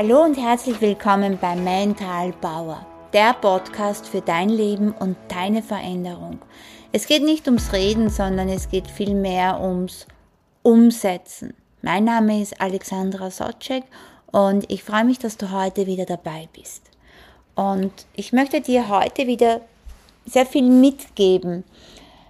Hallo 0.00 0.22
und 0.22 0.36
herzlich 0.36 0.80
willkommen 0.80 1.38
bei 1.40 1.56
Mental 1.56 2.32
Power, 2.34 2.86
der 3.12 3.32
Podcast 3.32 4.06
für 4.06 4.20
dein 4.20 4.48
Leben 4.48 4.92
und 4.92 5.16
deine 5.26 5.60
Veränderung. 5.60 6.38
Es 6.92 7.08
geht 7.08 7.24
nicht 7.24 7.48
ums 7.48 7.72
Reden, 7.72 8.08
sondern 8.08 8.48
es 8.48 8.68
geht 8.68 8.86
vielmehr 8.86 9.60
ums 9.60 10.06
Umsetzen. 10.62 11.52
Mein 11.82 12.04
Name 12.04 12.40
ist 12.40 12.60
Alexandra 12.60 13.32
Socek 13.32 13.82
und 14.30 14.70
ich 14.70 14.84
freue 14.84 15.02
mich, 15.02 15.18
dass 15.18 15.36
du 15.36 15.50
heute 15.50 15.88
wieder 15.88 16.04
dabei 16.04 16.48
bist. 16.52 16.84
Und 17.56 17.90
ich 18.14 18.32
möchte 18.32 18.60
dir 18.60 18.88
heute 18.88 19.26
wieder 19.26 19.62
sehr 20.26 20.46
viel 20.46 20.70
mitgeben. 20.70 21.64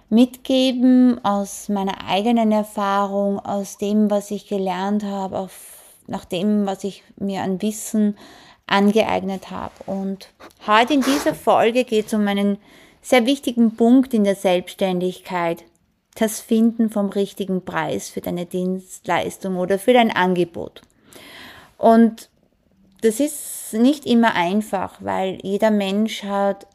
Mitgeben 0.09 1.23
aus 1.23 1.69
meiner 1.69 2.03
eigenen 2.07 2.51
Erfahrung, 2.51 3.37
aus 3.37 3.77
dem, 3.77 4.09
was 4.09 4.31
ich 4.31 4.47
gelernt 4.47 5.03
habe, 5.03 5.37
auf 5.37 5.78
nach 6.09 6.25
dem, 6.25 6.65
was 6.65 6.83
ich 6.83 7.03
mir 7.17 7.41
an 7.41 7.61
Wissen 7.61 8.17
angeeignet 8.67 9.51
habe. 9.51 9.73
Und 9.85 10.29
heute 10.67 10.93
in 10.93 11.01
dieser 11.01 11.33
Folge 11.33 11.83
geht 11.83 12.07
es 12.07 12.13
um 12.13 12.27
einen 12.27 12.57
sehr 13.01 13.25
wichtigen 13.25 13.75
Punkt 13.75 14.13
in 14.13 14.23
der 14.23 14.35
Selbstständigkeit. 14.35 15.63
Das 16.15 16.41
Finden 16.41 16.89
vom 16.89 17.09
richtigen 17.09 17.63
Preis 17.63 18.09
für 18.09 18.21
deine 18.21 18.45
Dienstleistung 18.45 19.57
oder 19.57 19.79
für 19.79 19.93
dein 19.93 20.11
Angebot. 20.11 20.81
Und 21.77 22.29
das 23.01 23.19
ist 23.19 23.73
nicht 23.73 24.05
immer 24.05 24.35
einfach, 24.35 24.95
weil 24.99 25.39
jeder 25.43 25.71
Mensch 25.71 26.23
hat 26.23 26.67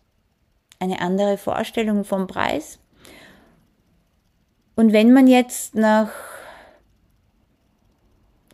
eine 0.78 1.00
andere 1.00 1.36
Vorstellung 1.36 2.04
vom 2.04 2.26
Preis. 2.26 2.78
Und 4.76 4.92
wenn 4.92 5.12
man 5.12 5.26
jetzt 5.26 5.74
nach 5.74 6.10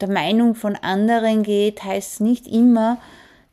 der 0.00 0.10
Meinung 0.10 0.54
von 0.54 0.76
anderen 0.76 1.42
geht, 1.42 1.84
heißt 1.84 2.20
nicht 2.20 2.46
immer, 2.46 2.98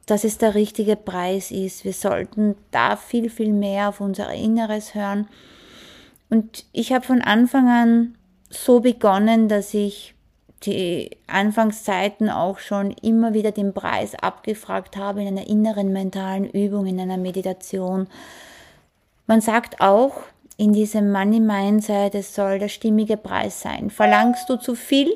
dass 0.05 0.23
es 0.23 0.37
der 0.37 0.55
richtige 0.55 0.95
Preis 0.95 1.51
ist. 1.51 1.83
Wir 1.83 1.93
sollten 1.93 2.55
da 2.71 2.95
viel, 2.95 3.29
viel 3.29 3.51
mehr 3.51 3.89
auf 3.89 3.99
unser 3.99 4.33
Inneres 4.33 4.95
hören. 4.95 5.27
Und 6.29 6.65
ich 6.71 6.93
habe 6.93 7.05
von 7.05 7.21
Anfang 7.21 7.67
an 7.69 8.15
so 8.49 8.79
begonnen, 8.79 9.49
dass 9.49 9.73
ich 9.73 10.15
die 10.63 11.11
Anfangszeiten 11.27 12.29
auch 12.29 12.59
schon 12.59 12.91
immer 12.91 13.33
wieder 13.33 13.51
den 13.51 13.73
Preis 13.73 14.15
abgefragt 14.15 14.97
habe 14.97 15.21
in 15.21 15.27
einer 15.27 15.47
inneren 15.47 15.93
mentalen 15.93 16.49
Übung, 16.49 16.87
in 16.87 16.99
einer 16.99 17.17
Meditation. 17.17 18.07
Man 19.27 19.41
sagt 19.41 19.81
auch 19.81 20.13
in 20.55 20.73
diesem 20.73 21.11
Money 21.11 21.39
Mindset, 21.39 22.15
es 22.15 22.33
soll 22.33 22.59
der 22.59 22.69
stimmige 22.69 23.17
Preis 23.17 23.61
sein. 23.61 23.89
Verlangst 23.91 24.49
du 24.49 24.55
zu 24.55 24.73
viel, 24.73 25.15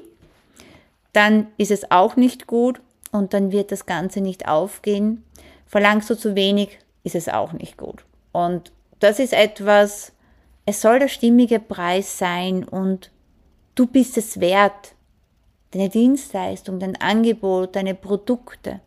dann 1.14 1.48
ist 1.58 1.72
es 1.72 1.92
auch 1.92 2.16
nicht 2.16 2.48
gut 2.48 2.82
und 3.12 3.34
dann 3.34 3.52
wird 3.52 3.72
das 3.72 3.86
Ganze 3.86 4.22
nicht 4.22 4.48
aufgehen. 4.48 5.24
Verlangst 5.68 6.10
du 6.10 6.16
zu 6.16 6.36
wenig, 6.36 6.80
ist 7.04 7.16
es 7.16 7.28
auch 7.28 7.54
nicht 7.54 7.78
gut. 7.78 8.04
Und 8.32 8.72
das 9.00 9.20
ist 9.20 9.34
etwas, 9.34 10.14
es 10.66 10.82
soll 10.82 11.00
der 11.00 11.08
stimmige 11.08 11.60
Preis 11.60 12.18
sein 12.18 12.64
und 12.64 13.12
du 13.76 13.88
bist 13.88 14.18
es 14.18 14.40
wert. 14.40 14.94
Deine 15.72 15.90
Dienstleistung, 15.90 16.80
dein 16.80 16.96
Angebot, 16.98 17.76
deine 17.76 17.96
Produkte. 17.96 18.82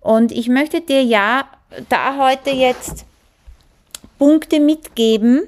Und 0.00 0.32
ich 0.32 0.48
möchte 0.48 0.80
dir 0.80 1.02
ja 1.02 1.48
da 1.88 2.18
heute 2.18 2.50
jetzt 2.50 3.06
Punkte 4.18 4.60
mitgeben, 4.60 5.46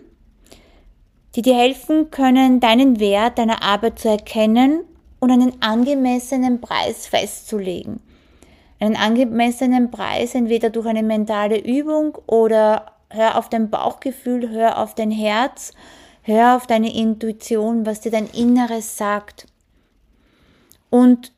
die 1.35 1.43
dir 1.43 1.57
helfen 1.57 2.11
können, 2.11 2.61
deinen 2.61 3.01
Wert 3.01 3.39
deiner 3.39 3.63
Arbeit 3.63 3.99
zu 3.99 4.09
erkennen 4.09 4.85
und 5.25 5.31
einen 5.31 5.63
angemessenen 5.63 6.61
Preis 6.61 7.07
festzulegen. 7.07 8.01
Einen 8.79 8.97
angemessenen 8.97 9.91
Preis 9.91 10.35
entweder 10.35 10.69
durch 10.69 10.87
eine 10.87 11.03
mentale 11.03 11.59
Übung 11.59 12.19
oder 12.27 12.93
hör 13.09 13.39
auf 13.39 13.49
dein 13.49 13.71
Bauchgefühl, 13.71 14.51
hör 14.51 14.79
auf 14.79 14.95
dein 14.95 15.11
Herz, 15.11 15.73
hör 16.23 16.57
auf 16.57 16.67
deine 16.67 16.95
Intuition, 16.95 17.87
was 17.87 18.01
dir 18.01 18.11
dein 18.11 18.27
Inneres 18.27 18.99
sagt. 18.99 19.47
Und 20.91 21.33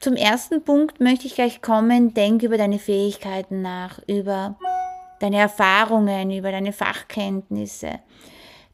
zum 0.00 0.16
ersten 0.16 0.64
Punkt 0.64 1.00
möchte 1.00 1.26
ich 1.26 1.36
gleich 1.36 1.62
kommen, 1.62 2.14
denk 2.14 2.42
über 2.42 2.58
deine 2.58 2.80
Fähigkeiten 2.80 3.62
nach, 3.62 4.00
über 4.08 4.56
deine 5.20 5.36
Erfahrungen, 5.36 6.30
über 6.32 6.50
deine 6.50 6.72
Fachkenntnisse. 6.72 8.00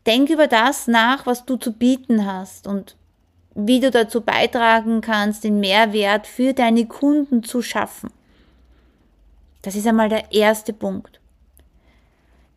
Denk 0.07 0.31
über 0.31 0.47
das 0.47 0.87
nach, 0.87 1.27
was 1.27 1.45
du 1.45 1.57
zu 1.57 1.73
bieten 1.73 2.25
hast 2.25 2.67
und 2.67 2.97
wie 3.57 3.81
du 3.81 3.91
dazu 3.91 4.21
beitragen 4.21 5.01
kannst, 5.01 5.43
den 5.43 5.61
Mehrwert 5.61 6.27
für 6.27 6.53
deine 6.53 6.87
Kunden 6.87 7.43
zu 7.43 7.63
schaffen. 7.63 8.11
Das 9.63 9.75
ist 9.75 9.87
einmal 9.87 10.11
der 10.11 10.31
erste 10.33 10.75
Punkt. 10.75 11.21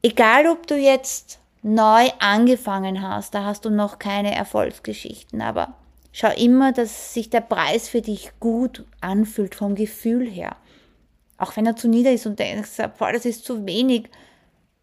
Egal, 0.01 0.47
ob 0.47 0.67
du 0.67 0.75
jetzt 0.75 1.39
neu 1.61 2.09
angefangen 2.19 3.01
hast, 3.01 3.33
da 3.33 3.45
hast 3.45 3.63
du 3.63 3.69
noch 3.69 3.97
keine 3.97 4.35
Erfolgsgeschichten, 4.35 5.41
aber 5.41 5.73
schau 6.11 6.31
immer, 6.35 6.73
dass 6.73 7.13
sich 7.13 7.29
der 7.29 7.41
Preis 7.41 7.87
für 7.87 8.01
dich 8.01 8.31
gut 8.41 8.85
anfühlt 8.99 9.55
vom 9.55 9.75
Gefühl 9.75 10.29
her. 10.29 10.57
Auch 11.37 11.55
wenn 11.55 11.65
er 11.65 11.77
zu 11.77 11.87
nieder 11.87 12.11
ist 12.11 12.25
und 12.25 12.39
denkst, 12.39 12.71
boah, 12.97 13.13
das 13.13 13.25
ist 13.25 13.45
zu 13.45 13.65
wenig, 13.65 14.09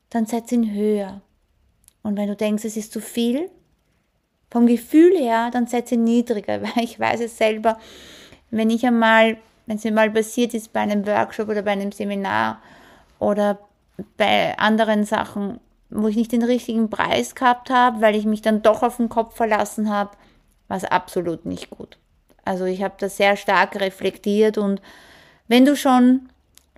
dann 0.08 0.24
setz 0.24 0.50
ihn 0.50 0.72
höher. 0.72 1.20
Und 2.02 2.16
wenn 2.16 2.28
du 2.28 2.36
denkst, 2.36 2.64
es 2.64 2.78
ist 2.78 2.92
zu 2.92 3.00
viel, 3.00 3.50
vom 4.50 4.66
Gefühl 4.66 5.16
her, 5.16 5.50
dann 5.52 5.66
setze 5.66 5.96
niedriger, 5.96 6.62
weil 6.62 6.84
ich 6.84 6.98
weiß 6.98 7.20
es 7.20 7.36
selber, 7.36 7.78
wenn 8.50 8.70
ich 8.70 8.86
einmal, 8.86 9.36
wenn 9.66 9.76
es 9.76 9.84
mir 9.84 9.92
mal 9.92 10.10
passiert 10.10 10.54
ist 10.54 10.72
bei 10.72 10.80
einem 10.80 11.06
Workshop 11.06 11.48
oder 11.48 11.62
bei 11.62 11.72
einem 11.72 11.92
Seminar 11.92 12.60
oder 13.18 13.58
bei 14.16 14.56
anderen 14.58 15.04
Sachen, 15.04 15.58
wo 15.90 16.08
ich 16.08 16.16
nicht 16.16 16.32
den 16.32 16.42
richtigen 16.42 16.90
Preis 16.90 17.34
gehabt 17.34 17.70
habe, 17.70 18.00
weil 18.00 18.14
ich 18.14 18.26
mich 18.26 18.42
dann 18.42 18.62
doch 18.62 18.82
auf 18.82 18.98
den 18.98 19.08
Kopf 19.08 19.36
verlassen 19.36 19.90
habe, 19.90 20.10
war 20.68 20.76
es 20.76 20.84
absolut 20.84 21.46
nicht 21.46 21.70
gut. 21.70 21.98
Also 22.44 22.64
ich 22.64 22.82
habe 22.82 22.94
das 22.98 23.16
sehr 23.16 23.36
stark 23.36 23.80
reflektiert 23.80 24.58
und 24.58 24.80
wenn 25.48 25.64
du 25.64 25.76
schon 25.76 26.28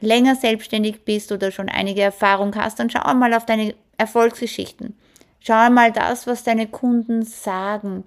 länger 0.01 0.37
selbstständig 0.37 1.05
bist 1.05 1.33
oder 1.33 1.51
schon 1.51 1.69
einige 1.69 2.03
Erfahrung 2.03 2.55
hast, 2.55 2.79
dann 2.79 2.91
schau 2.91 3.15
mal 3.15 3.35
auf 3.35 3.47
deine 3.47 3.75
Erfolgsgeschichten. 3.97 4.97
Schau 5.41 5.71
mal 5.71 5.93
das, 5.93 6.27
was 6.27 6.45
deine 6.45 6.67
Kunden 6.67 7.25
sagen, 7.25 8.05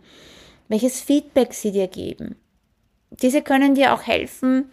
welches 0.68 1.02
Feedback 1.02 1.54
sie 1.54 1.72
dir 1.72 1.88
geben. 1.88 2.36
Diese 3.10 3.42
können 3.42 3.76
dir 3.76 3.94
auch 3.94 4.04
helfen, 4.04 4.72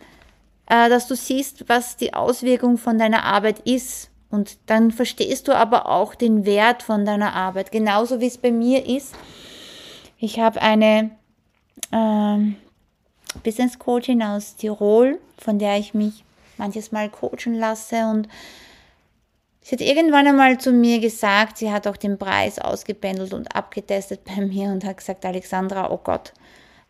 äh, 0.66 0.88
dass 0.88 1.08
du 1.08 1.16
siehst, 1.16 1.68
was 1.68 1.96
die 1.96 2.14
Auswirkung 2.14 2.78
von 2.78 2.98
deiner 2.98 3.24
Arbeit 3.24 3.60
ist. 3.60 4.10
Und 4.30 4.58
dann 4.66 4.90
verstehst 4.90 5.48
du 5.48 5.52
aber 5.56 5.86
auch 5.86 6.14
den 6.14 6.44
Wert 6.44 6.82
von 6.82 7.04
deiner 7.04 7.32
Arbeit. 7.34 7.72
Genauso 7.72 8.20
wie 8.20 8.26
es 8.26 8.38
bei 8.38 8.52
mir 8.52 8.86
ist. 8.86 9.14
Ich 10.18 10.38
habe 10.38 10.60
eine 10.60 11.10
äh, 11.90 12.38
Business 13.42 13.78
Coachin 13.78 14.22
aus 14.22 14.56
Tirol, 14.56 15.18
von 15.38 15.58
der 15.58 15.78
ich 15.78 15.94
mich 15.94 16.24
manches 16.58 16.92
Mal 16.92 17.08
coachen 17.08 17.54
lasse 17.54 18.06
und 18.06 18.28
Sie 19.68 19.74
hat 19.74 19.82
irgendwann 19.82 20.26
einmal 20.26 20.56
zu 20.56 20.72
mir 20.72 20.98
gesagt, 20.98 21.58
sie 21.58 21.70
hat 21.70 21.86
auch 21.86 21.98
den 21.98 22.16
Preis 22.16 22.58
ausgependelt 22.58 23.34
und 23.34 23.54
abgetestet 23.54 24.24
bei 24.24 24.40
mir 24.40 24.70
und 24.70 24.82
hat 24.82 24.96
gesagt, 24.96 25.26
Alexandra, 25.26 25.90
oh 25.90 26.00
Gott, 26.02 26.32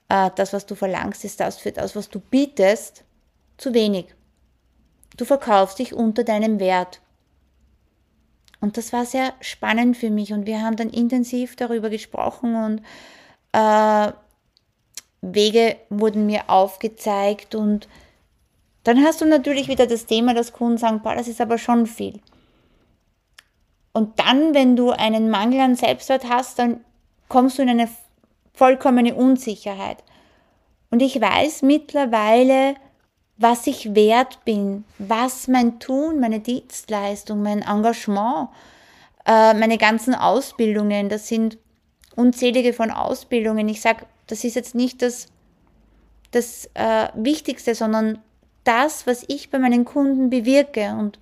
äh, 0.08 0.30
das, 0.36 0.52
was 0.52 0.64
du 0.64 0.76
verlangst, 0.76 1.24
ist 1.24 1.40
das 1.40 1.58
für 1.58 1.72
das, 1.72 1.96
was 1.96 2.08
du 2.08 2.20
bietest, 2.20 3.02
zu 3.56 3.74
wenig. 3.74 4.14
Du 5.16 5.24
verkaufst 5.24 5.80
dich 5.80 5.92
unter 5.92 6.22
deinem 6.22 6.60
Wert. 6.60 7.00
Und 8.60 8.76
das 8.76 8.92
war 8.92 9.04
sehr 9.04 9.32
spannend 9.40 9.96
für 9.96 10.10
mich 10.10 10.32
und 10.32 10.46
wir 10.46 10.62
haben 10.62 10.76
dann 10.76 10.90
intensiv 10.90 11.56
darüber 11.56 11.90
gesprochen 11.90 12.54
und 12.54 12.82
äh, 13.54 14.12
Wege 15.20 15.78
wurden 15.90 16.26
mir 16.26 16.48
aufgezeigt 16.48 17.56
und 17.56 17.88
dann 18.84 19.04
hast 19.04 19.20
du 19.20 19.24
natürlich 19.24 19.66
wieder 19.66 19.88
das 19.88 20.06
Thema, 20.06 20.32
dass 20.32 20.52
Kunden 20.52 20.78
sagen, 20.78 21.02
boah, 21.02 21.16
das 21.16 21.26
ist 21.26 21.40
aber 21.40 21.58
schon 21.58 21.84
viel. 21.86 22.20
Und 23.98 24.20
dann, 24.20 24.54
wenn 24.54 24.76
du 24.76 24.90
einen 24.90 25.28
Mangel 25.28 25.58
an 25.58 25.74
Selbstwert 25.74 26.28
hast, 26.28 26.60
dann 26.60 26.84
kommst 27.26 27.58
du 27.58 27.62
in 27.62 27.68
eine 27.68 27.88
vollkommene 28.54 29.12
Unsicherheit. 29.16 30.04
Und 30.92 31.02
ich 31.02 31.20
weiß 31.20 31.62
mittlerweile, 31.62 32.76
was 33.38 33.66
ich 33.66 33.96
wert 33.96 34.44
bin, 34.44 34.84
was 35.00 35.48
mein 35.48 35.80
Tun, 35.80 36.20
meine 36.20 36.38
Dienstleistung, 36.38 37.42
mein 37.42 37.62
Engagement, 37.62 38.50
äh, 39.26 39.52
meine 39.54 39.78
ganzen 39.78 40.14
Ausbildungen, 40.14 41.08
das 41.08 41.26
sind 41.26 41.58
unzählige 42.14 42.72
von 42.72 42.92
Ausbildungen. 42.92 43.68
Ich 43.68 43.80
sage, 43.80 44.06
das 44.28 44.44
ist 44.44 44.54
jetzt 44.54 44.76
nicht 44.76 45.02
das, 45.02 45.26
das 46.30 46.70
äh, 46.74 47.08
Wichtigste, 47.14 47.74
sondern 47.74 48.20
das, 48.62 49.08
was 49.08 49.24
ich 49.26 49.50
bei 49.50 49.58
meinen 49.58 49.84
Kunden 49.84 50.30
bewirke. 50.30 50.94
Und 50.96 51.18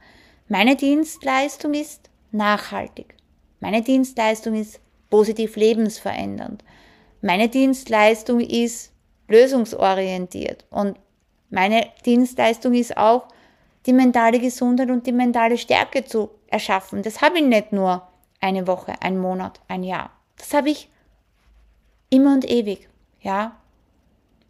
meine 0.46 0.76
Dienstleistung 0.76 1.72
ist, 1.72 2.10
nachhaltig. 2.36 3.14
Meine 3.60 3.82
Dienstleistung 3.82 4.54
ist 4.54 4.80
positiv 5.10 5.56
lebensverändernd. 5.56 6.62
Meine 7.22 7.48
Dienstleistung 7.48 8.40
ist 8.40 8.92
lösungsorientiert. 9.28 10.64
Und 10.70 10.98
Meine 11.48 11.86
Dienstleistung 12.04 12.74
ist 12.74 12.96
auch, 12.96 13.28
die 13.86 13.92
mentale 13.92 14.40
Gesundheit 14.40 14.90
und 14.90 15.06
die 15.06 15.12
mentale 15.12 15.56
Stärke 15.56 16.04
zu 16.04 16.30
erschaffen. 16.48 17.02
Das 17.02 17.20
habe 17.20 17.38
ich 17.38 17.44
nicht 17.44 17.72
nur 17.72 18.02
eine 18.40 18.66
Woche, 18.66 18.94
ein 19.00 19.18
Monat, 19.18 19.60
ein 19.68 19.84
Jahr. 19.84 20.10
Das 20.36 20.52
habe 20.54 20.70
ich 20.70 20.90
immer 22.10 22.34
und 22.34 22.50
ewig. 22.50 22.88
Ja, 23.20 23.56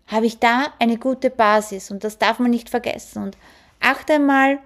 habe 0.07 0.27
ich 0.27 0.39
da 0.39 0.73
eine 0.79 0.99
gute 0.99 1.31
Basis 1.31 1.91
und 1.91 2.03
das 2.03 2.19
darf 2.19 2.39
man 2.39 2.51
nicht 2.51 2.71
vergessen. 2.71 3.23
Und 3.23 3.37
achte 3.81 4.19
mal, 4.19 4.59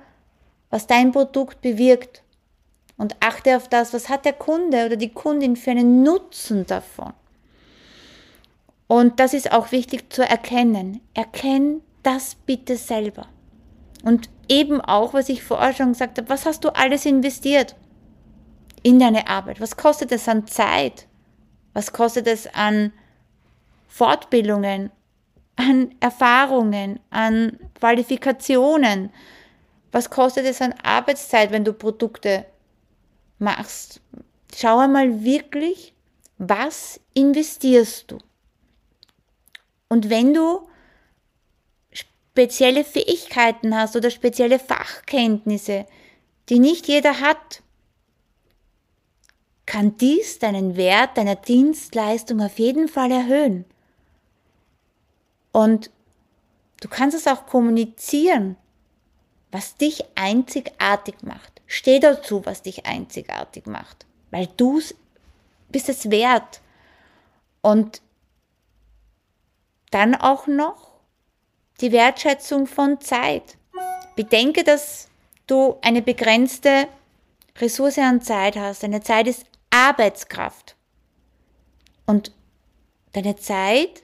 was 0.70 0.86
dein 0.86 1.12
Produkt 1.12 1.60
bewirkt 1.62 2.22
und 3.00 3.16
achte 3.20 3.56
auf 3.56 3.66
das, 3.66 3.94
was 3.94 4.10
hat 4.10 4.26
der 4.26 4.34
Kunde 4.34 4.84
oder 4.84 4.96
die 4.96 5.08
Kundin 5.08 5.56
für 5.56 5.70
einen 5.70 6.02
Nutzen 6.02 6.66
davon. 6.66 7.14
Und 8.88 9.18
das 9.20 9.32
ist 9.32 9.52
auch 9.52 9.72
wichtig 9.72 10.12
zu 10.12 10.22
erkennen. 10.22 11.00
Erkenn 11.14 11.80
das 12.02 12.34
bitte 12.34 12.76
selber. 12.76 13.26
Und 14.04 14.28
eben 14.50 14.82
auch, 14.82 15.14
was 15.14 15.30
ich 15.30 15.42
vorher 15.42 15.72
schon 15.72 15.92
gesagt 15.92 16.18
habe, 16.18 16.28
was 16.28 16.44
hast 16.44 16.62
du 16.62 16.68
alles 16.68 17.06
investiert 17.06 17.74
in 18.82 18.98
deine 18.98 19.28
Arbeit? 19.28 19.62
Was 19.62 19.78
kostet 19.78 20.12
es 20.12 20.28
an 20.28 20.46
Zeit? 20.46 21.06
Was 21.72 21.94
kostet 21.94 22.26
es 22.26 22.54
an 22.54 22.92
Fortbildungen, 23.88 24.90
an 25.56 25.94
Erfahrungen, 26.00 27.00
an 27.08 27.58
Qualifikationen? 27.78 29.08
Was 29.90 30.10
kostet 30.10 30.44
es 30.44 30.60
an 30.60 30.74
Arbeitszeit, 30.82 31.50
wenn 31.50 31.64
du 31.64 31.72
Produkte 31.72 32.44
machst? 33.40 34.00
Schau 34.54 34.78
einmal 34.78 35.24
wirklich, 35.24 35.94
was 36.38 37.00
investierst 37.14 38.10
du? 38.10 38.18
Und 39.88 40.08
wenn 40.08 40.32
du 40.34 40.68
spezielle 41.92 42.84
Fähigkeiten 42.84 43.76
hast 43.76 43.96
oder 43.96 44.10
spezielle 44.10 44.58
Fachkenntnisse, 44.58 45.86
die 46.48 46.58
nicht 46.58 46.86
jeder 46.86 47.20
hat, 47.20 47.62
kann 49.66 49.96
dies 49.98 50.38
deinen 50.38 50.76
Wert 50.76 51.16
deiner 51.16 51.36
Dienstleistung 51.36 52.40
auf 52.40 52.58
jeden 52.58 52.88
Fall 52.88 53.10
erhöhen. 53.10 53.64
Und 55.52 55.90
du 56.80 56.88
kannst 56.88 57.16
es 57.16 57.26
auch 57.26 57.46
kommunizieren, 57.46 58.56
was 59.52 59.76
dich 59.76 60.04
einzigartig 60.16 61.16
macht. 61.22 61.59
Steh 61.72 62.00
dazu, 62.00 62.44
was 62.46 62.62
dich 62.62 62.84
einzigartig 62.84 63.66
macht, 63.66 64.04
weil 64.32 64.48
du 64.56 64.82
bist 65.68 65.88
es 65.88 66.10
wert. 66.10 66.60
Und 67.60 68.02
dann 69.92 70.16
auch 70.16 70.48
noch 70.48 70.90
die 71.80 71.92
Wertschätzung 71.92 72.66
von 72.66 73.00
Zeit. 73.00 73.56
Bedenke, 74.16 74.64
dass 74.64 75.06
du 75.46 75.78
eine 75.80 76.02
begrenzte 76.02 76.88
Ressource 77.56 77.98
an 77.98 78.20
Zeit 78.20 78.56
hast. 78.56 78.82
Deine 78.82 79.02
Zeit 79.02 79.28
ist 79.28 79.46
Arbeitskraft. 79.70 80.74
Und 82.04 82.32
deine 83.12 83.36
Zeit 83.36 84.02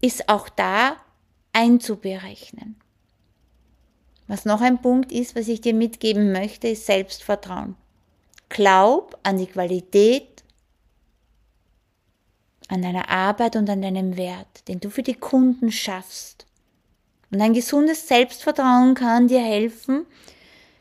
ist 0.00 0.28
auch 0.28 0.48
da 0.48 0.96
einzuberechnen. 1.52 2.81
Was 4.32 4.46
noch 4.46 4.62
ein 4.62 4.80
Punkt 4.80 5.12
ist, 5.12 5.36
was 5.36 5.46
ich 5.46 5.60
dir 5.60 5.74
mitgeben 5.74 6.32
möchte, 6.32 6.68
ist 6.68 6.86
Selbstvertrauen. 6.86 7.76
Glaub 8.48 9.18
an 9.24 9.36
die 9.36 9.44
Qualität, 9.44 10.42
an 12.68 12.80
deiner 12.80 13.10
Arbeit 13.10 13.56
und 13.56 13.68
an 13.68 13.82
deinem 13.82 14.16
Wert, 14.16 14.66
den 14.68 14.80
du 14.80 14.88
für 14.88 15.02
die 15.02 15.16
Kunden 15.16 15.70
schaffst. 15.70 16.46
Und 17.30 17.42
ein 17.42 17.52
gesundes 17.52 18.08
Selbstvertrauen 18.08 18.94
kann 18.94 19.28
dir 19.28 19.42
helfen, 19.42 20.06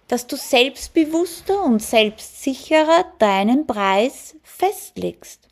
dass 0.07 0.27
du 0.27 0.37
selbstbewusster 0.37 1.61
und 1.61 1.81
selbstsicherer 1.81 3.03
deinen 3.19 3.67
Preis 3.67 4.33
festlegst. 4.43 5.49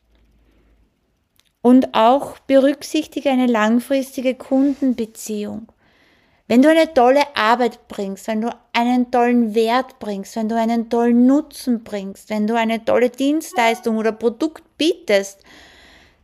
Und 1.62 1.94
auch 1.96 2.40
berücksichtige 2.40 3.30
eine 3.30 3.48
langfristige 3.48 4.36
Kundenbeziehung. 4.36 5.68
Wenn 6.50 6.64
du 6.64 6.70
eine 6.70 6.92
tolle 6.96 7.22
Arbeit 7.36 7.88
bringst, 7.88 8.26
wenn 8.26 8.42
du 8.42 8.50
einen 8.74 9.12
tollen 9.12 9.54
Wert 9.54 10.00
bringst, 10.00 10.36
wenn 10.36 10.50
du 10.50 10.56
einen 10.58 10.90
tollen 10.90 11.28
Nutzen 11.28 11.84
bringst, 11.84 12.32
wenn 12.32 12.48
du 12.48 12.56
eine 12.56 12.84
tolle 12.84 13.12
Dienstleistung 13.12 13.98
oder 13.98 14.12
Produkt 14.12 14.64
bietest, 14.76 15.44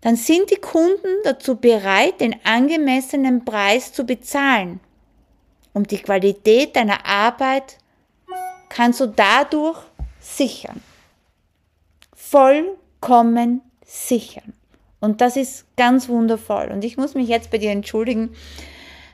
dann 0.02 0.16
sind 0.16 0.50
die 0.50 0.56
Kunden 0.56 1.22
dazu 1.24 1.58
bereit, 1.58 2.22
den 2.22 2.44
angemessenen 2.44 3.46
Preis 3.46 3.94
zu 3.94 4.04
bezahlen. 4.04 4.80
Um 5.74 5.86
die 5.86 6.00
Qualität 6.00 6.76
deiner 6.76 7.06
Arbeit 7.06 7.78
kannst 8.70 9.02
du 9.02 9.06
dadurch 9.06 9.78
sichern. 10.20 10.82
Vollkommen 12.16 13.62
sichern. 13.86 14.54
Und 15.00 15.22
das 15.22 15.38
ist 15.38 15.68
ganz 15.78 16.10
wundervoll. 16.10 16.72
Und 16.72 16.84
ich 16.84 16.98
muss 16.98 17.14
mich 17.14 17.28
jetzt 17.28 17.52
bei 17.52 17.60
dir 17.60 17.70
entschuldigen. 17.70 18.36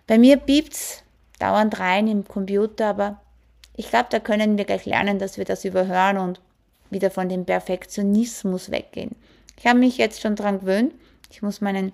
Bei 0.07 0.17
mir 0.17 0.35
piept's 0.35 1.00
dauernd 1.41 1.79
rein 1.79 2.07
im 2.07 2.27
Computer, 2.27 2.87
aber 2.87 3.21
ich 3.75 3.89
glaube, 3.89 4.07
da 4.09 4.19
können 4.19 4.57
wir 4.57 4.65
gleich 4.65 4.85
lernen, 4.85 5.19
dass 5.19 5.37
wir 5.37 5.45
das 5.45 5.65
überhören 5.65 6.17
und 6.17 6.41
wieder 6.89 7.09
von 7.09 7.29
dem 7.29 7.45
Perfektionismus 7.45 8.69
weggehen. 8.69 9.15
Ich 9.57 9.65
habe 9.65 9.79
mich 9.79 9.97
jetzt 9.97 10.21
schon 10.21 10.35
daran 10.35 10.59
gewöhnt. 10.59 10.93
Ich 11.31 11.41
muss 11.41 11.61
meinen 11.61 11.93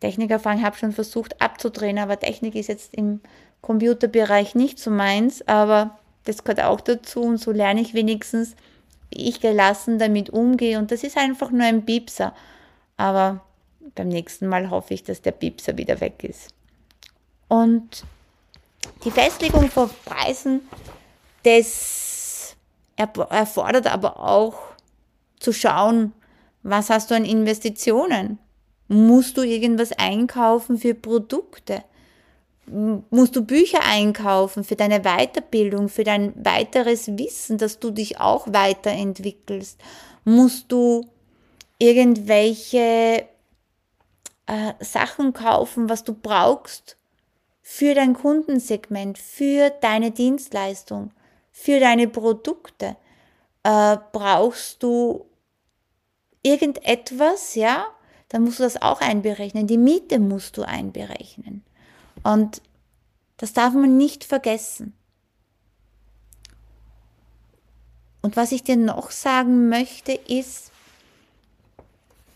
Techniker 0.00 0.38
fragen, 0.38 0.62
habe 0.62 0.78
schon 0.78 0.92
versucht 0.92 1.40
abzudrehen, 1.40 1.98
aber 1.98 2.18
Technik 2.18 2.54
ist 2.54 2.68
jetzt 2.68 2.94
im 2.94 3.20
Computerbereich 3.60 4.54
nicht 4.54 4.78
so 4.78 4.90
meins, 4.90 5.46
aber 5.46 5.98
das 6.24 6.44
gehört 6.44 6.62
auch 6.62 6.80
dazu 6.80 7.20
und 7.22 7.38
so 7.38 7.52
lerne 7.52 7.82
ich 7.82 7.92
wenigstens, 7.92 8.56
wie 9.10 9.28
ich 9.28 9.40
gelassen 9.40 9.98
damit 9.98 10.30
umgehe 10.30 10.78
und 10.78 10.90
das 10.90 11.04
ist 11.04 11.18
einfach 11.18 11.50
nur 11.50 11.66
ein 11.66 11.84
Piepser. 11.84 12.34
Aber 12.96 13.44
beim 13.94 14.08
nächsten 14.08 14.46
Mal 14.46 14.70
hoffe 14.70 14.94
ich, 14.94 15.02
dass 15.02 15.20
der 15.20 15.32
Piepser 15.32 15.76
wieder 15.76 16.00
weg 16.00 16.24
ist. 16.24 16.54
Und 17.48 18.04
die 19.04 19.10
Festlegung 19.10 19.70
von 19.70 19.90
Preisen, 20.04 20.68
das 21.42 22.56
erfordert 22.96 23.86
aber 23.86 24.20
auch 24.20 24.54
zu 25.38 25.52
schauen, 25.52 26.12
was 26.62 26.90
hast 26.90 27.10
du 27.10 27.14
an 27.14 27.24
Investitionen? 27.24 28.38
Musst 28.88 29.36
du 29.36 29.42
irgendwas 29.42 29.92
einkaufen 29.92 30.76
für 30.76 30.94
Produkte? 30.94 31.82
Musst 32.66 33.34
du 33.34 33.44
Bücher 33.44 33.80
einkaufen 33.84 34.64
für 34.64 34.76
deine 34.76 35.00
Weiterbildung, 35.00 35.88
für 35.88 36.04
dein 36.04 36.32
weiteres 36.44 37.08
Wissen, 37.18 37.56
dass 37.56 37.78
du 37.78 37.90
dich 37.90 38.20
auch 38.20 38.46
weiterentwickelst? 38.52 39.80
Musst 40.24 40.70
du 40.70 41.08
irgendwelche 41.78 43.24
äh, 44.46 44.72
Sachen 44.80 45.32
kaufen, 45.32 45.88
was 45.88 46.04
du 46.04 46.12
brauchst 46.12 46.96
für 47.72 47.94
dein 47.94 48.14
Kundensegment, 48.14 49.16
für 49.16 49.70
deine 49.70 50.10
Dienstleistung, 50.10 51.12
für 51.52 51.78
deine 51.78 52.08
Produkte. 52.08 52.96
Äh, 53.62 53.96
brauchst 54.10 54.82
du 54.82 55.24
irgendetwas, 56.42 57.54
ja, 57.54 57.86
dann 58.28 58.42
musst 58.42 58.58
du 58.58 58.64
das 58.64 58.82
auch 58.82 59.00
einberechnen. 59.00 59.68
Die 59.68 59.78
Miete 59.78 60.18
musst 60.18 60.56
du 60.56 60.62
einberechnen. 60.62 61.62
Und 62.24 62.60
das 63.36 63.52
darf 63.52 63.72
man 63.72 63.96
nicht 63.96 64.24
vergessen. 64.24 64.92
Und 68.20 68.36
was 68.36 68.50
ich 68.50 68.64
dir 68.64 68.76
noch 68.76 69.12
sagen 69.12 69.68
möchte, 69.68 70.12
ist, 70.12 70.72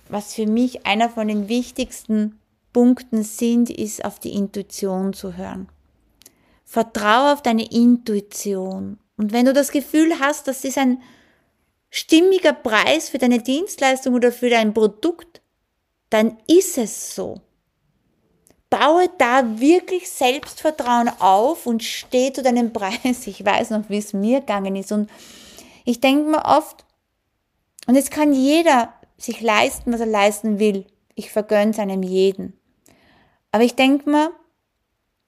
was 0.08 0.32
für 0.32 0.46
mich 0.46 0.86
einer 0.86 1.10
von 1.10 1.26
den 1.26 1.48
wichtigsten 1.48 2.38
Punkten 2.74 3.22
sind, 3.22 3.70
ist 3.70 4.04
auf 4.04 4.18
die 4.18 4.34
Intuition 4.34 5.14
zu 5.14 5.38
hören. 5.38 5.68
Vertraue 6.66 7.32
auf 7.32 7.40
deine 7.40 7.70
Intuition. 7.70 8.98
Und 9.16 9.32
wenn 9.32 9.46
du 9.46 9.54
das 9.54 9.70
Gefühl 9.70 10.18
hast, 10.20 10.46
das 10.48 10.64
ist 10.64 10.76
ein 10.76 11.00
stimmiger 11.88 12.52
Preis 12.52 13.08
für 13.08 13.18
deine 13.18 13.38
Dienstleistung 13.38 14.12
oder 14.14 14.32
für 14.32 14.50
dein 14.50 14.74
Produkt, 14.74 15.40
dann 16.10 16.36
ist 16.48 16.76
es 16.76 17.14
so. 17.14 17.40
Baue 18.68 19.08
da 19.18 19.60
wirklich 19.60 20.10
Selbstvertrauen 20.10 21.08
auf 21.20 21.66
und 21.66 21.84
steh 21.84 22.32
zu 22.32 22.42
deinem 22.42 22.72
Preis. 22.72 23.26
Ich 23.26 23.44
weiß 23.44 23.70
noch, 23.70 23.88
wie 23.88 23.98
es 23.98 24.12
mir 24.12 24.40
gegangen 24.40 24.74
ist. 24.74 24.90
Und 24.90 25.08
ich 25.84 26.00
denke 26.00 26.28
mir 26.28 26.44
oft, 26.44 26.84
und 27.86 27.94
es 27.94 28.10
kann 28.10 28.32
jeder 28.32 28.92
sich 29.16 29.40
leisten, 29.40 29.92
was 29.92 30.00
er 30.00 30.06
leisten 30.06 30.58
will. 30.58 30.86
Ich 31.14 31.30
vergönne 31.30 31.70
es 31.70 31.78
einem 31.78 32.02
jeden. 32.02 32.58
Aber 33.54 33.62
ich 33.62 33.76
denke 33.76 34.10
mir, 34.10 34.32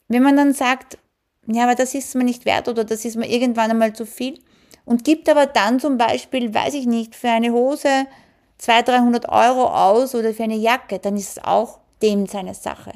wenn 0.09 0.25
man 0.25 0.37
dann 0.37 0.53
sagt, 0.53 0.99
ja, 1.47 1.63
aber 1.63 1.77
das 1.77 1.95
ist 1.95 2.13
mir 2.17 2.25
nicht 2.25 2.45
wert 2.45 2.67
oder 2.67 2.83
das 2.83 3.05
ist 3.05 3.15
mir 3.15 3.31
irgendwann 3.31 3.71
einmal 3.71 3.93
zu 3.93 4.05
viel 4.05 4.41
und 4.85 5.05
gibt 5.05 5.29
aber 5.29 5.47
dann 5.47 5.79
zum 5.79 5.97
Beispiel, 5.97 6.53
weiß 6.53 6.75
ich 6.75 6.87
nicht, 6.87 7.15
für 7.15 7.29
eine 7.29 7.53
Hose 7.53 8.09
200, 8.59 8.89
300 8.89 9.29
Euro 9.29 9.69
aus 9.69 10.17
oder 10.17 10.35
für 10.35 10.43
eine 10.43 10.57
Jacke, 10.57 10.99
dann 10.99 11.17
ist 11.17 11.39
es 11.39 11.45
auch 11.45 11.79
dem 12.03 12.27
seine 12.27 12.55
Sache. 12.55 12.95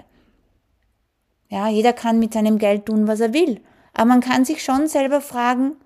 Ja, 1.48 1.68
jeder 1.68 1.92
kann 1.92 2.18
mit 2.18 2.32
seinem 2.32 2.58
Geld 2.58 2.86
tun, 2.86 3.06
was 3.06 3.20
er 3.20 3.32
will. 3.32 3.60
Aber 3.92 4.06
man 4.06 4.20
kann 4.22 4.44
sich 4.44 4.64
schon 4.64 4.88
selber 4.88 5.20
fragen, 5.20 5.76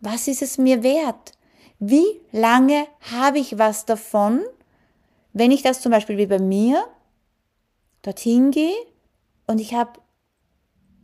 was 0.00 0.28
ist 0.28 0.42
es 0.42 0.58
mir 0.58 0.82
wert? 0.82 1.32
Wie 1.78 2.20
lange 2.32 2.86
habe 3.10 3.38
ich 3.38 3.58
was 3.58 3.86
davon, 3.86 4.42
wenn 5.32 5.52
ich 5.52 5.62
das 5.62 5.80
zum 5.80 5.90
Beispiel 5.90 6.18
wie 6.18 6.26
bei 6.26 6.38
mir 6.38 6.84
dorthin 8.02 8.50
gehe 8.50 8.74
und 9.50 9.58
ich 9.60 9.74
habe 9.74 9.98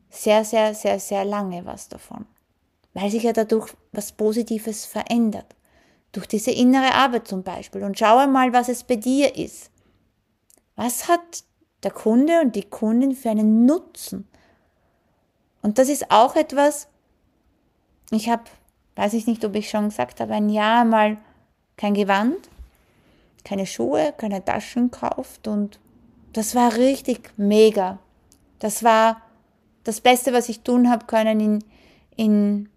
sehr, 0.08 0.44
sehr, 0.44 0.72
sehr, 0.72 1.00
sehr 1.00 1.24
lange 1.24 1.66
was 1.66 1.88
davon, 1.88 2.26
weil 2.94 3.10
sich 3.10 3.24
ja 3.24 3.32
dadurch 3.32 3.74
was 3.90 4.12
Positives 4.12 4.86
verändert. 4.86 5.56
Durch 6.12 6.28
diese 6.28 6.52
innere 6.52 6.94
Arbeit 6.94 7.26
zum 7.26 7.42
Beispiel. 7.42 7.82
Und 7.82 7.98
schaue 7.98 8.28
mal, 8.28 8.52
was 8.52 8.68
es 8.68 8.84
bei 8.84 8.94
dir 8.94 9.36
ist. 9.36 9.72
Was 10.76 11.08
hat 11.08 11.42
der 11.82 11.90
Kunde 11.90 12.40
und 12.40 12.54
die 12.54 12.62
Kundin 12.62 13.16
für 13.16 13.30
einen 13.30 13.66
Nutzen? 13.66 14.28
Und 15.60 15.78
das 15.78 15.88
ist 15.88 16.12
auch 16.12 16.36
etwas, 16.36 16.86
ich 18.12 18.28
habe, 18.28 18.44
weiß 18.94 19.14
ich 19.14 19.26
nicht, 19.26 19.44
ob 19.44 19.56
ich 19.56 19.68
schon 19.68 19.88
gesagt 19.88 20.20
habe, 20.20 20.34
ein 20.34 20.50
Jahr 20.50 20.84
mal 20.84 21.18
kein 21.76 21.94
Gewand, 21.94 22.48
keine 23.44 23.66
Schuhe, 23.66 24.14
keine 24.16 24.44
Taschen 24.44 24.92
gekauft 24.92 25.48
und 25.48 25.80
das 26.32 26.54
war 26.54 26.76
richtig 26.76 27.32
mega. 27.36 27.98
Das 28.58 28.82
war 28.82 29.22
das 29.84 30.00
Beste, 30.00 30.32
was 30.32 30.48
ich 30.48 30.60
tun 30.60 30.90
habe 30.90 31.06
können 31.06 31.40
in, 31.40 31.64
in 32.16 32.68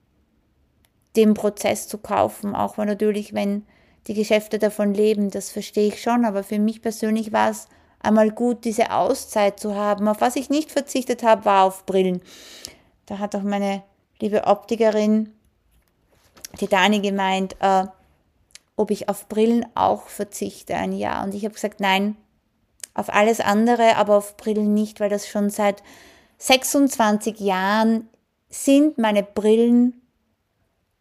dem 1.15 1.33
Prozess 1.33 1.87
zu 1.87 1.97
kaufen, 1.97 2.55
auch 2.55 2.77
wenn 2.77 2.87
natürlich, 2.87 3.33
wenn 3.33 3.65
die 4.07 4.13
Geschäfte 4.13 4.59
davon 4.59 4.93
leben, 4.93 5.29
das 5.29 5.49
verstehe 5.49 5.87
ich 5.87 6.01
schon, 6.01 6.25
aber 6.25 6.43
für 6.43 6.59
mich 6.59 6.81
persönlich 6.81 7.31
war 7.31 7.49
es 7.49 7.67
einmal 7.99 8.31
gut, 8.31 8.65
diese 8.65 8.91
Auszeit 8.91 9.59
zu 9.59 9.75
haben. 9.75 10.07
Auf 10.07 10.21
was 10.21 10.35
ich 10.35 10.49
nicht 10.49 10.71
verzichtet 10.71 11.23
habe, 11.23 11.45
war 11.45 11.65
auf 11.65 11.85
Brillen. 11.85 12.21
Da 13.05 13.19
hat 13.19 13.35
auch 13.35 13.43
meine 13.43 13.83
liebe 14.19 14.45
Optikerin, 14.45 15.33
die 16.59 16.67
Dani, 16.67 17.01
gemeint, 17.01 17.55
äh, 17.59 17.85
ob 18.75 18.91
ich 18.91 19.09
auf 19.09 19.27
Brillen 19.27 19.65
auch 19.75 20.07
verzichte 20.07 20.75
ein 20.75 20.93
Jahr. 20.93 21.23
Und 21.23 21.33
ich 21.33 21.43
habe 21.43 21.53
gesagt, 21.53 21.79
nein, 21.79 22.15
auf 22.93 23.13
alles 23.13 23.39
andere, 23.39 23.95
aber 23.95 24.17
auf 24.17 24.37
Brillen 24.37 24.73
nicht, 24.73 24.99
weil 24.99 25.09
das 25.09 25.27
schon 25.27 25.49
seit 25.49 25.83
26 26.39 27.39
Jahren 27.39 28.07
sind 28.49 28.97
meine 28.97 29.23
Brillen 29.23 30.01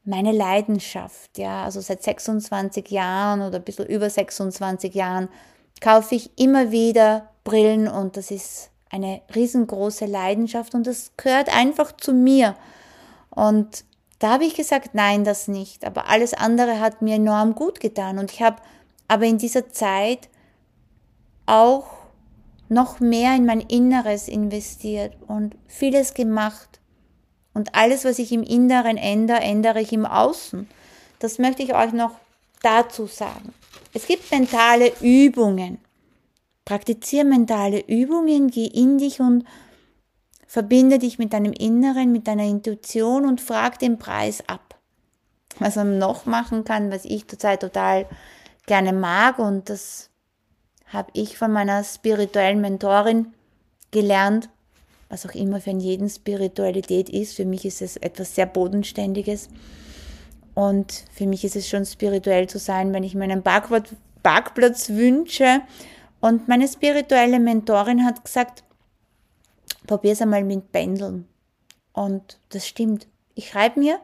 meine 0.05 0.33
Leidenschaft. 0.33 1.37
Ja, 1.39 1.65
also 1.65 1.81
seit 1.81 2.03
26 2.03 2.91
Jahren 2.91 3.43
oder 3.43 3.59
ein 3.59 3.65
bisschen 3.65 3.87
über 3.87 4.09
26 4.09 4.95
Jahren 4.95 5.29
kaufe 5.81 6.15
ich 6.15 6.39
immer 6.39 6.71
wieder 6.71 7.29
Brillen 7.45 7.89
und 7.89 8.17
das 8.17 8.31
ist 8.31 8.71
eine 8.91 9.21
riesengroße 9.35 10.07
Leidenschaft 10.07 10.75
und 10.75 10.87
das 10.87 11.13
gehört 11.17 11.55
einfach 11.55 11.93
zu 11.93 12.13
mir. 12.15 12.57
Und 13.31 13.85
da 14.19 14.33
habe 14.33 14.45
ich 14.45 14.55
gesagt, 14.55 14.95
nein, 14.95 15.25
das 15.25 15.47
nicht. 15.47 15.85
Aber 15.85 16.09
alles 16.09 16.35
andere 16.35 16.81
hat 16.81 17.03
mir 17.03 17.17
enorm 17.17 17.55
gut 17.55 17.79
getan. 17.79 18.19
Und 18.19 18.33
ich 18.33 18.43
habe 18.43 18.57
aber 19.07 19.27
in 19.27 19.39
dieser 19.39 19.69
Zeit 19.71 20.29
auch 21.49 21.87
noch 22.69 23.01
mehr 23.01 23.35
in 23.35 23.47
mein 23.47 23.61
Inneres 23.61 24.29
investiert 24.29 25.17
und 25.27 25.57
vieles 25.67 26.15
gemacht. 26.15 26.81
Und 27.55 27.75
alles, 27.75 28.05
was 28.05 28.19
ich 28.19 28.31
im 28.33 28.43
Inneren 28.43 28.97
ändere, 28.97 29.41
ändere 29.41 29.81
ich 29.81 29.93
im 29.93 30.07
Außen. 30.07 30.69
Das 31.19 31.39
möchte 31.39 31.63
ich 31.63 31.75
euch 31.75 31.93
noch 31.93 32.13
dazu 32.63 33.07
sagen. 33.07 33.53
Es 33.95 34.07
gibt 34.07 34.31
mentale 34.31 34.93
Übungen. 35.01 35.79
Praktiziere 36.65 37.25
mentale 37.25 37.81
Übungen, 37.81 38.49
geh 38.49 38.67
in 38.67 38.99
dich 38.99 39.21
und 39.21 39.45
verbinde 40.47 40.99
dich 40.99 41.19
mit 41.19 41.33
deinem 41.33 41.53
Inneren, 41.53 42.13
mit 42.13 42.29
deiner 42.29 42.45
Intuition 42.45 43.25
und 43.25 43.41
frag 43.41 43.79
den 43.79 43.99
Preis 43.99 44.45
ab. 44.47 44.79
Was 45.59 45.77
man 45.77 45.99
noch 45.99 46.27
machen 46.27 46.65
kann, 46.65 46.93
was 46.93 47.05
ich 47.05 47.27
zurzeit 47.27 47.61
total 47.61 48.07
gerne 48.67 48.93
mag 48.93 49.39
und 49.39 49.71
das 49.71 50.08
habe 50.93 51.11
ich 51.13 51.37
von 51.37 51.53
meiner 51.53 51.85
spirituellen 51.85 52.61
Mentorin 52.61 53.35
gelernt, 53.91 54.49
was 55.09 55.27
auch 55.27 55.35
immer 55.35 55.61
für 55.61 55.71
jeden 55.71 56.09
Spiritualität 56.09 57.09
ist. 57.09 57.35
Für 57.35 57.45
mich 57.45 57.65
ist 57.65 57.83
es 57.83 57.97
etwas 57.97 58.35
sehr 58.35 58.47
Bodenständiges. 58.47 59.49
Und 60.55 61.05
für 61.13 61.27
mich 61.27 61.45
ist 61.45 61.57
es 61.57 61.69
schon 61.69 61.87
spirituell 61.87 62.49
zu 62.49 62.59
sein, 62.59 62.93
wenn 62.93 63.05
ich 63.05 63.15
mir 63.15 63.25
einen 63.25 63.43
Parkplatz 63.43 64.89
wünsche. 64.89 65.61
Und 66.21 66.49
meine 66.49 66.67
spirituelle 66.67 67.39
Mentorin 67.39 68.05
hat 68.05 68.25
gesagt, 68.25 68.65
probier 69.87 70.13
es 70.13 70.23
einmal 70.23 70.45
mit 70.45 70.73
Pendeln. 70.73 71.29
Und 71.93 72.39
das 72.51 72.67
stimmt. 72.67 73.07
Ich 73.35 73.51
schreibe 73.51 73.79
mir, 73.79 74.01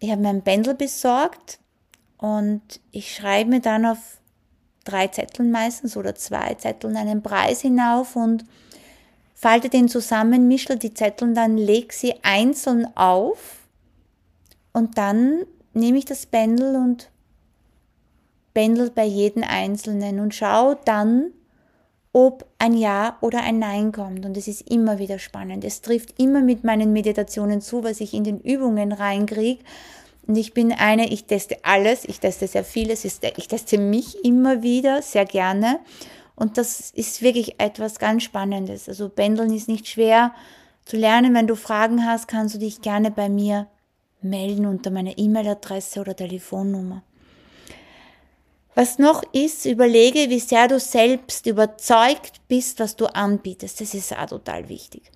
ich 0.00 0.10
habe 0.10 0.22
mir 0.22 0.30
ein 0.30 0.42
Pendel 0.42 0.74
besorgt 0.74 1.58
und 2.18 2.80
ich 2.90 3.14
schreibe 3.14 3.50
mir 3.50 3.60
dann 3.60 3.86
auf 3.86 4.17
drei 4.84 5.08
Zetteln 5.08 5.50
meistens 5.50 5.96
oder 5.96 6.14
zwei 6.14 6.54
Zetteln 6.54 6.96
einen 6.96 7.22
Preis 7.22 7.60
hinauf 7.60 8.16
und 8.16 8.44
falte 9.34 9.68
den 9.68 9.88
zusammen, 9.88 10.48
mische 10.48 10.76
die 10.76 10.94
Zettel, 10.94 11.34
dann 11.34 11.56
leg 11.56 11.92
sie 11.92 12.14
einzeln 12.22 12.86
auf 12.96 13.58
und 14.72 14.98
dann 14.98 15.44
nehme 15.74 15.98
ich 15.98 16.04
das 16.04 16.26
Pendel 16.26 16.76
und 16.76 17.10
pendel 18.54 18.90
bei 18.90 19.04
jedem 19.04 19.44
einzelnen 19.44 20.18
und 20.18 20.34
schaue 20.34 20.78
dann, 20.84 21.32
ob 22.12 22.46
ein 22.58 22.74
Ja 22.74 23.16
oder 23.20 23.42
ein 23.42 23.58
Nein 23.58 23.92
kommt. 23.92 24.26
Und 24.26 24.36
es 24.36 24.48
ist 24.48 24.68
immer 24.68 24.98
wieder 24.98 25.18
spannend. 25.18 25.64
Es 25.64 25.80
trifft 25.82 26.20
immer 26.20 26.40
mit 26.40 26.64
meinen 26.64 26.92
Meditationen 26.92 27.60
zu, 27.60 27.84
was 27.84 28.00
ich 28.00 28.14
in 28.14 28.24
den 28.24 28.40
Übungen 28.40 28.92
reinkriege. 28.92 29.62
Und 30.28 30.36
ich 30.36 30.52
bin 30.52 30.72
eine, 30.72 31.10
ich 31.10 31.24
teste 31.24 31.56
alles, 31.62 32.04
ich 32.04 32.20
teste 32.20 32.46
sehr 32.46 32.62
vieles, 32.62 33.04
ich 33.04 33.18
teste 33.48 33.78
mich 33.78 34.24
immer 34.24 34.62
wieder 34.62 35.00
sehr 35.00 35.24
gerne. 35.24 35.80
Und 36.36 36.58
das 36.58 36.90
ist 36.90 37.22
wirklich 37.22 37.58
etwas 37.58 37.98
ganz 37.98 38.24
Spannendes. 38.24 38.88
Also 38.90 39.08
Pendeln 39.08 39.52
ist 39.52 39.68
nicht 39.68 39.88
schwer 39.88 40.34
zu 40.84 40.98
lernen. 40.98 41.34
Wenn 41.34 41.46
du 41.46 41.56
Fragen 41.56 42.04
hast, 42.04 42.28
kannst 42.28 42.54
du 42.54 42.58
dich 42.58 42.82
gerne 42.82 43.10
bei 43.10 43.30
mir 43.30 43.68
melden 44.20 44.66
unter 44.66 44.90
meiner 44.90 45.16
E-Mail-Adresse 45.16 46.00
oder 46.00 46.14
Telefonnummer. 46.14 47.02
Was 48.74 48.98
noch 48.98 49.22
ist, 49.32 49.64
überlege, 49.64 50.28
wie 50.28 50.40
sehr 50.40 50.68
du 50.68 50.78
selbst 50.78 51.46
überzeugt 51.46 52.42
bist, 52.48 52.78
was 52.80 52.96
du 52.96 53.06
anbietest. 53.06 53.80
Das 53.80 53.94
ist 53.94 54.16
auch 54.16 54.26
total 54.26 54.68
wichtig. 54.68 55.10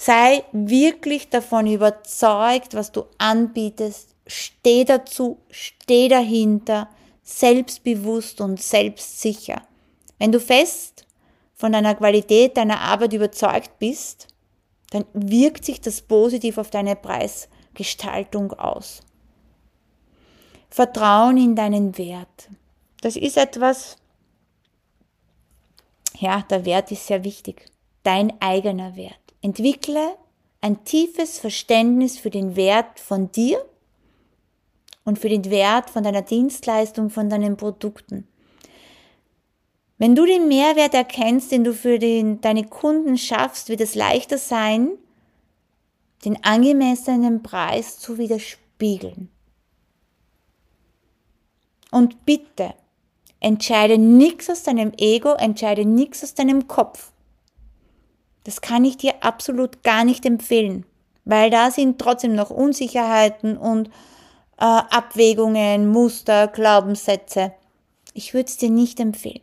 Sei 0.00 0.44
wirklich 0.52 1.28
davon 1.28 1.66
überzeugt, 1.66 2.74
was 2.74 2.92
du 2.92 3.06
anbietest. 3.18 4.14
Steh 4.28 4.84
dazu, 4.84 5.40
steh 5.50 6.06
dahinter, 6.06 6.88
selbstbewusst 7.24 8.40
und 8.40 8.62
selbstsicher. 8.62 9.60
Wenn 10.20 10.30
du 10.30 10.38
fest 10.38 11.04
von 11.56 11.72
deiner 11.72 11.96
Qualität 11.96 12.56
deiner 12.56 12.80
Arbeit 12.80 13.12
überzeugt 13.12 13.80
bist, 13.80 14.28
dann 14.90 15.04
wirkt 15.14 15.64
sich 15.64 15.80
das 15.80 16.00
positiv 16.00 16.58
auf 16.58 16.70
deine 16.70 16.94
Preisgestaltung 16.94 18.52
aus. 18.52 19.00
Vertrauen 20.70 21.38
in 21.38 21.56
deinen 21.56 21.98
Wert. 21.98 22.48
Das 23.00 23.16
ist 23.16 23.36
etwas, 23.36 23.96
ja, 26.20 26.42
der 26.42 26.64
Wert 26.64 26.92
ist 26.92 27.08
sehr 27.08 27.24
wichtig. 27.24 27.66
Dein 28.04 28.40
eigener 28.40 28.94
Wert. 28.94 29.27
Entwickle 29.48 30.14
ein 30.60 30.84
tiefes 30.84 31.38
Verständnis 31.38 32.18
für 32.18 32.28
den 32.28 32.54
Wert 32.54 33.00
von 33.00 33.32
dir 33.32 33.64
und 35.04 35.18
für 35.18 35.30
den 35.30 35.46
Wert 35.48 35.88
von 35.88 36.04
deiner 36.04 36.20
Dienstleistung, 36.20 37.08
von 37.08 37.30
deinen 37.30 37.56
Produkten. 37.56 38.28
Wenn 39.96 40.14
du 40.14 40.26
den 40.26 40.48
Mehrwert 40.48 40.92
erkennst, 40.92 41.50
den 41.50 41.64
du 41.64 41.72
für 41.72 41.98
den, 41.98 42.42
deine 42.42 42.64
Kunden 42.64 43.16
schaffst, 43.16 43.70
wird 43.70 43.80
es 43.80 43.94
leichter 43.94 44.36
sein, 44.36 44.90
den 46.26 46.44
angemessenen 46.44 47.42
Preis 47.42 47.98
zu 47.98 48.18
widerspiegeln. 48.18 49.30
Und 51.90 52.26
bitte, 52.26 52.74
entscheide 53.40 53.96
nichts 53.96 54.50
aus 54.50 54.62
deinem 54.62 54.92
Ego, 54.98 55.32
entscheide 55.32 55.86
nichts 55.86 56.22
aus 56.22 56.34
deinem 56.34 56.68
Kopf. 56.68 57.12
Das 58.44 58.60
kann 58.60 58.84
ich 58.84 58.96
dir 58.96 59.14
absolut 59.22 59.82
gar 59.82 60.04
nicht 60.04 60.24
empfehlen, 60.24 60.86
weil 61.24 61.50
da 61.50 61.70
sind 61.70 61.98
trotzdem 61.98 62.34
noch 62.34 62.50
Unsicherheiten 62.50 63.56
und 63.56 63.88
äh, 64.58 64.64
Abwägungen, 64.64 65.88
Muster, 65.88 66.48
Glaubenssätze. 66.48 67.52
Ich 68.14 68.34
würde 68.34 68.48
es 68.48 68.56
dir 68.56 68.70
nicht 68.70 69.00
empfehlen. 69.00 69.42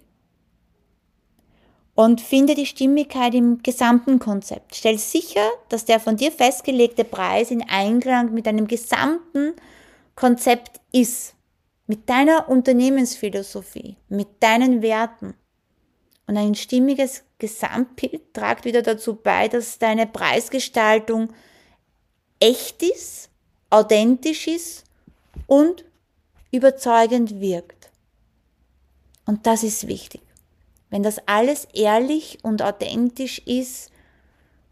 Und 1.94 2.20
finde 2.20 2.56
die 2.56 2.66
Stimmigkeit 2.66 3.34
im 3.34 3.64
gesamten 3.64 4.20
Konzept. 4.20 4.76
Stell 4.76 4.98
sicher, 4.98 5.48
dass 5.70 5.86
der 5.86 6.02
von 6.02 6.18
dir 6.18 6.32
festgelegte 6.32 7.06
Preis 7.06 7.52
in 7.52 7.64
Einklang 7.70 8.34
mit 8.34 8.48
deinem 8.48 8.68
gesamten 8.68 9.54
Konzept 10.16 10.82
ist. 10.92 11.36
Mit 11.88 12.10
deiner 12.10 12.50
Unternehmensphilosophie, 12.50 13.96
mit 14.10 14.28
deinen 14.42 14.82
Werten. 14.82 15.36
Und 16.28 16.38
ein 16.38 16.56
stimmiges 16.56 17.24
Gesamtbild 17.38 18.34
tragt 18.34 18.66
wieder 18.66 18.82
dazu 18.82 19.16
bei, 19.16 19.48
dass 19.48 19.78
deine 19.78 20.08
Preisgestaltung 20.08 21.32
echt 22.40 22.82
ist, 22.82 23.30
authentisch 23.70 24.48
ist 24.48 24.84
und 25.48 25.86
überzeugend 26.52 27.40
wirkt. 27.40 27.90
Und 29.26 29.46
das 29.46 29.64
ist 29.64 29.88
wichtig. 29.88 30.22
Wenn 30.90 31.04
das 31.04 31.20
alles 31.28 31.68
ehrlich 31.74 32.40
und 32.44 32.62
authentisch 32.62 33.40
ist, 33.40 33.92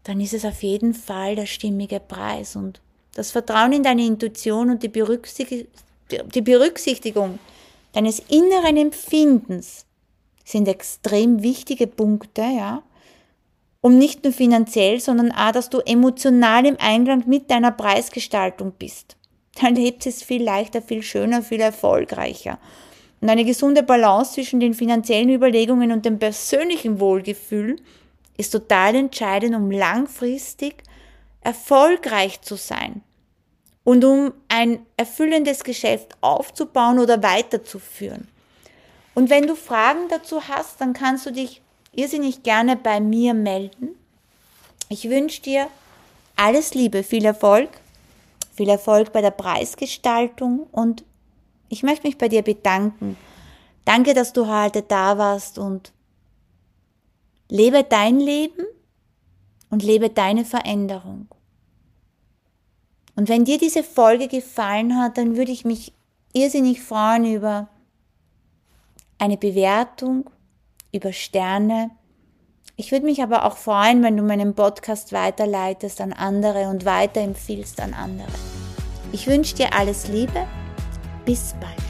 dann 0.04 0.20
ist 0.20 0.34
es 0.34 0.44
auf 0.44 0.62
jeden 0.62 0.94
Fall 0.94 1.36
der 1.36 1.46
stimmige 1.46 2.00
Preis. 2.00 2.56
Und 2.56 2.80
das 3.14 3.30
Vertrauen 3.30 3.72
in 3.72 3.82
deine 3.82 4.06
Intuition 4.06 4.70
und 4.70 4.82
die, 4.82 4.88
Berücksichtigung 4.88 7.38
deines 7.92 8.18
inneren 8.28 8.76
Empfindens 8.76 9.86
sind 10.44 10.68
extrem 10.68 11.42
wichtige 11.42 11.86
Punkte, 11.86 12.42
ja, 12.42 12.82
um 13.80 13.98
nicht 13.98 14.24
nur 14.24 14.32
finanziell, 14.32 15.00
sondern 15.00 15.32
auch, 15.32 15.52
dass 15.52 15.68
du 15.68 15.80
emotional 15.80 16.64
im 16.64 16.76
Einklang 16.78 17.24
mit 17.26 17.50
deiner 17.50 17.70
Preisgestaltung 17.70 18.72
bist. 18.78 19.16
Dann 19.60 19.74
lebt 19.74 20.06
es 20.06 20.22
viel 20.22 20.42
leichter, 20.42 20.82
viel 20.82 21.02
schöner, 21.02 21.42
viel 21.42 21.60
erfolgreicher. 21.60 22.58
Und 23.20 23.30
eine 23.30 23.44
gesunde 23.44 23.82
Balance 23.82 24.34
zwischen 24.34 24.60
den 24.60 24.74
finanziellen 24.74 25.30
Überlegungen 25.30 25.92
und 25.92 26.04
dem 26.04 26.18
persönlichen 26.18 27.00
Wohlgefühl 27.00 27.76
ist 28.36 28.50
total 28.50 28.94
entscheidend, 28.96 29.54
um 29.54 29.70
langfristig 29.70 30.82
erfolgreich 31.40 32.40
zu 32.40 32.56
sein 32.56 33.02
und 33.84 34.04
um 34.04 34.32
ein 34.48 34.84
erfüllendes 34.96 35.62
Geschäft 35.62 36.16
aufzubauen 36.20 36.98
oder 36.98 37.22
weiterzuführen. 37.22 38.28
Und 39.14 39.30
wenn 39.30 39.46
du 39.46 39.54
Fragen 39.54 40.08
dazu 40.08 40.48
hast, 40.48 40.80
dann 40.80 40.92
kannst 40.92 41.26
du 41.26 41.30
dich 41.30 41.62
irrsinnig 41.92 42.42
gerne 42.42 42.76
bei 42.76 43.00
mir 43.00 43.34
melden. 43.34 43.90
Ich 44.88 45.08
wünsche 45.08 45.42
dir 45.42 45.68
alles 46.36 46.74
Liebe, 46.74 47.02
viel 47.02 47.24
Erfolg, 47.24 47.70
viel 48.54 48.68
Erfolg 48.68 49.12
bei 49.12 49.20
der 49.20 49.30
Preisgestaltung 49.30 50.66
und 50.72 51.04
ich 51.68 51.82
möchte 51.82 52.06
mich 52.06 52.18
bei 52.18 52.28
dir 52.28 52.42
bedanken. 52.42 53.16
Danke, 53.84 54.14
dass 54.14 54.32
du 54.32 54.46
heute 54.46 54.82
da 54.82 55.18
warst 55.18 55.58
und 55.58 55.92
lebe 57.48 57.84
dein 57.84 58.18
Leben 58.18 58.64
und 59.70 59.82
lebe 59.82 60.10
deine 60.10 60.44
Veränderung. 60.44 61.28
Und 63.16 63.28
wenn 63.28 63.44
dir 63.44 63.58
diese 63.58 63.82
Folge 63.82 64.28
gefallen 64.28 64.98
hat, 64.98 65.18
dann 65.18 65.36
würde 65.36 65.52
ich 65.52 65.64
mich 65.64 65.92
irrsinnig 66.32 66.82
freuen 66.82 67.24
über 67.24 67.68
eine 69.24 69.38
Bewertung, 69.38 70.28
über 70.92 71.12
Sterne. 71.12 71.90
Ich 72.76 72.92
würde 72.92 73.06
mich 73.06 73.22
aber 73.22 73.46
auch 73.46 73.56
freuen, 73.56 74.02
wenn 74.02 74.16
du 74.18 74.22
meinen 74.22 74.54
Podcast 74.54 75.12
weiterleitest 75.12 76.00
an 76.02 76.12
andere 76.12 76.68
und 76.68 76.84
weiterempfiehlst 76.84 77.80
an 77.80 77.94
andere. 77.94 78.28
Ich 79.12 79.26
wünsche 79.26 79.56
dir 79.56 79.72
alles 79.72 80.08
Liebe. 80.08 80.46
Bis 81.24 81.54
bald. 81.58 81.83